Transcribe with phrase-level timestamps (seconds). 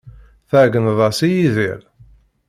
[0.49, 1.81] Tɛeyyneḍ-as i Yidir?